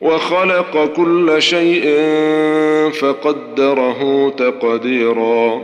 [0.00, 1.84] وخلق كل شيء
[2.90, 5.62] فقدره تقديرا.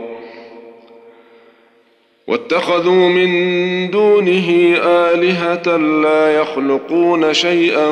[2.27, 7.87] واتخذوا من دونه آلهة لا يخلقون شيئا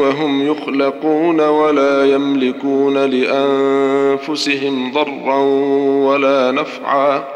[0.00, 5.38] وهم يخلقون ولا يملكون لأنفسهم ضرا
[6.06, 7.35] ولا نفعا.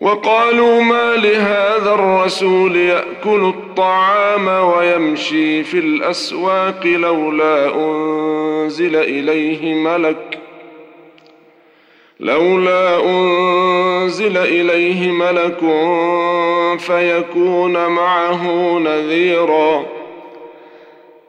[0.00, 10.38] وقالوا ما لهذا الرسول يأكل الطعام ويمشي في الأسواق لولا أنزل إليه ملك
[12.20, 15.58] لولا أنزل إليه ملك
[16.78, 19.86] فيكون معه نذيرا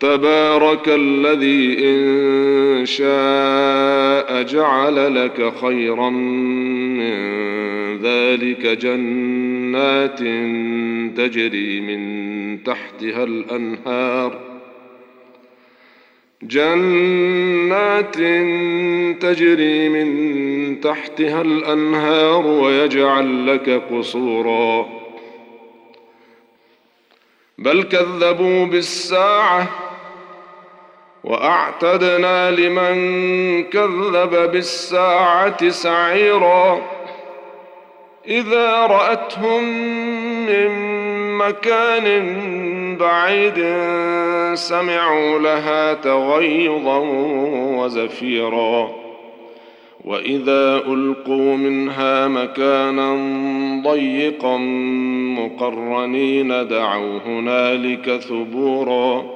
[0.00, 7.16] تبارك الذي إن شاء جعل لك خيرا من
[8.02, 10.18] ذلك جنات
[11.16, 14.40] تجري من تحتها الأنهار.
[16.42, 18.16] جنات
[19.20, 24.88] تجري من تحتها الأنهار ويجعل لك قصورا.
[27.58, 29.85] بل كذبوا بالساعة
[31.26, 32.94] وأعتدنا لمن
[33.62, 36.80] كذب بالساعة سعيرا.
[38.28, 39.64] إذا رأتهم
[40.46, 40.68] من
[41.38, 42.26] مكان
[42.96, 43.66] بعيد
[44.54, 46.98] سمعوا لها تغيظا
[47.78, 48.90] وزفيرا.
[50.04, 53.16] وإذا ألقوا منها مكانا
[53.90, 54.56] ضيقا
[55.38, 59.35] مقرنين دعوا هنالك ثبورا.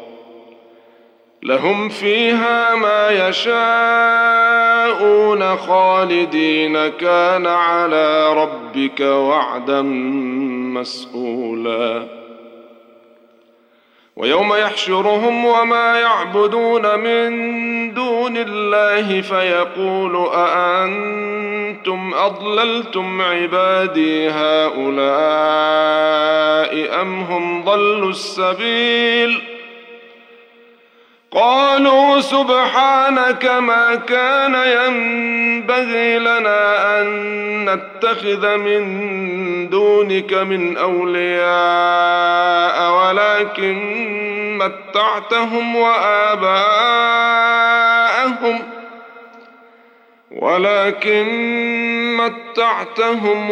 [1.43, 3.57] لهم فيها ما يشاءون
[5.57, 6.87] خالدين.
[6.87, 9.81] كان على ربك وعدا
[10.71, 12.07] مسئولا
[14.15, 17.31] ويوم يحشرهم وما يعبدون من
[17.93, 25.01] دون الله فيقول أأنتم أضللتم عبادي هؤلاء
[27.01, 29.50] أم هم ضلوا السبيل ۖ؟
[31.33, 37.05] قالوا سبحانك ما كان ينبغي لنا أن
[37.69, 41.51] نتخذ من دونك من أولياء
[42.91, 43.77] ولكن
[44.57, 46.91] متعتهم وآباءهم
[50.31, 51.27] ولكن
[52.17, 53.51] متعتهم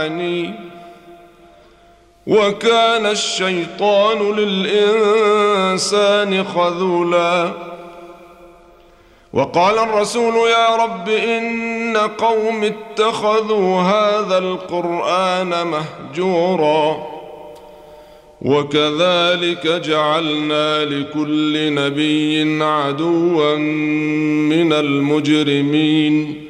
[0.00, 0.54] جاءني
[2.26, 5.64] وكان الشيطان للإنسان
[6.44, 7.52] خذولا
[9.32, 17.06] وقال الرسول يا رب إن قوم اتخذوا هذا القرآن مهجورا
[18.42, 26.49] وكذلك جعلنا لكل نبي عدوا من المجرمين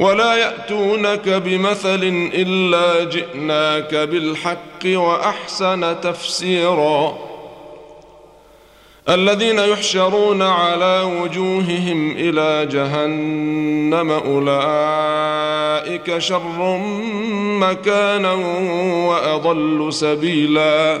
[0.00, 7.18] ولا يأتونك بمثل إلا جئناك بالحق وأحسن تفسيرا.
[9.08, 16.78] الذين يحشرون على وجوههم إلى جهنم أولئك شر
[17.60, 18.32] مكانا
[19.08, 21.00] وأضل سبيلا.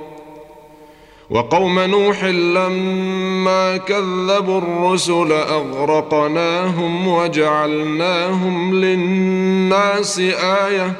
[1.31, 10.93] وقوم نوح لما كذبوا الرسل أغرقناهم وجعلناهم للناس آية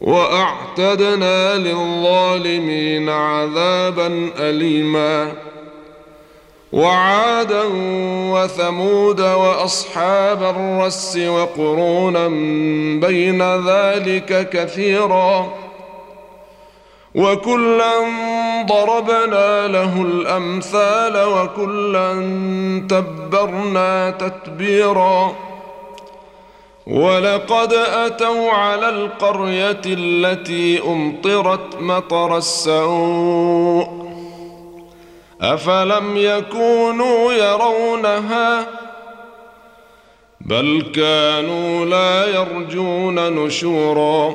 [0.00, 5.32] وأعتدنا للظالمين عذابا اليما
[6.72, 7.62] وعادا
[8.32, 12.28] وثمود وأصحاب الرس وقرونا
[13.06, 15.52] بين ذلك كثيرا
[17.14, 17.92] وكلا
[18.66, 22.12] ضربنا له الامثال وكلا
[22.88, 25.32] تبرنا تتبيرا
[26.86, 34.10] ولقد اتوا على القريه التي امطرت مطر السوء
[35.40, 38.66] افلم يكونوا يرونها
[40.40, 44.34] بل كانوا لا يرجون نشورا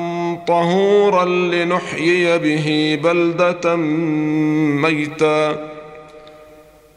[0.47, 5.71] طهورا لنحيي به بلدة ميتا.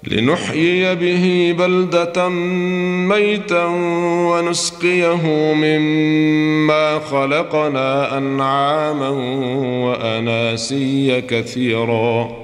[0.06, 2.28] لنحيي به بلدة
[3.08, 3.64] ميتا
[4.30, 9.08] ونسقيه مما خلقنا أنعاما
[9.84, 12.43] وأناسيا كثيرا.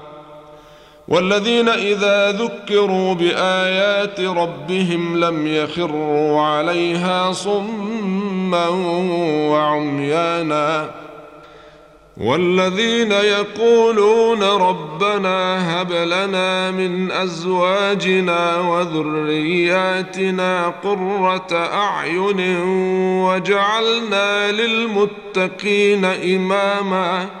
[1.07, 8.67] والذين إذا ذكروا بآيات ربهم لم يخروا عليها صما
[9.51, 10.89] وعميانا
[12.17, 19.93] والذين يقولون ربنا هب لنا من أزواجنا وذرياتنا
[20.83, 22.57] قرة أعين
[23.25, 27.40] وجعلنا للمتقين إماما